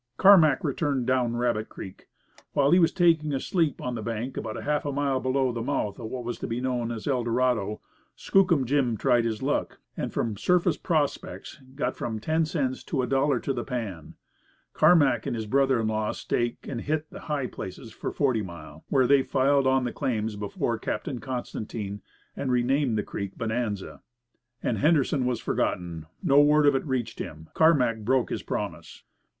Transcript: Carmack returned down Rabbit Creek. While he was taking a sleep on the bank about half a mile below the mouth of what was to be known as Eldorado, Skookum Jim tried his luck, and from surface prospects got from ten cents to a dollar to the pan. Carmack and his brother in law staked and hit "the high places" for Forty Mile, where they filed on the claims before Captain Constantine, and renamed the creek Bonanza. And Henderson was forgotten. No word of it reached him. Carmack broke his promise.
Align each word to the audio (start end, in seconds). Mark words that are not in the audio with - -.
Carmack 0.17 0.63
returned 0.63 1.05
down 1.05 1.35
Rabbit 1.35 1.69
Creek. 1.69 2.07
While 2.53 2.71
he 2.71 2.79
was 2.79 2.91
taking 2.91 3.35
a 3.35 3.39
sleep 3.39 3.79
on 3.79 3.93
the 3.93 4.01
bank 4.01 4.35
about 4.35 4.59
half 4.63 4.83
a 4.83 4.91
mile 4.91 5.19
below 5.19 5.51
the 5.51 5.61
mouth 5.61 5.99
of 5.99 6.07
what 6.09 6.23
was 6.23 6.39
to 6.39 6.47
be 6.47 6.59
known 6.59 6.91
as 6.91 7.05
Eldorado, 7.05 7.81
Skookum 8.15 8.65
Jim 8.65 8.97
tried 8.97 9.25
his 9.25 9.43
luck, 9.43 9.77
and 9.95 10.11
from 10.11 10.37
surface 10.37 10.75
prospects 10.75 11.61
got 11.75 11.95
from 11.95 12.19
ten 12.19 12.45
cents 12.45 12.83
to 12.85 13.03
a 13.03 13.07
dollar 13.07 13.39
to 13.41 13.53
the 13.53 13.63
pan. 13.63 14.15
Carmack 14.73 15.27
and 15.27 15.35
his 15.35 15.45
brother 15.45 15.79
in 15.79 15.85
law 15.89 16.11
staked 16.13 16.67
and 16.67 16.81
hit 16.81 17.07
"the 17.11 17.19
high 17.29 17.45
places" 17.45 17.93
for 17.93 18.11
Forty 18.11 18.41
Mile, 18.41 18.83
where 18.89 19.05
they 19.05 19.21
filed 19.21 19.67
on 19.67 19.83
the 19.83 19.93
claims 19.93 20.35
before 20.35 20.79
Captain 20.79 21.19
Constantine, 21.19 22.01
and 22.35 22.51
renamed 22.51 22.97
the 22.97 23.03
creek 23.03 23.37
Bonanza. 23.37 24.01
And 24.63 24.79
Henderson 24.79 25.27
was 25.27 25.39
forgotten. 25.39 26.07
No 26.23 26.41
word 26.41 26.65
of 26.65 26.73
it 26.73 26.87
reached 26.87 27.19
him. 27.19 27.49
Carmack 27.53 27.99
broke 27.99 28.31
his 28.31 28.41
promise. 28.41 29.03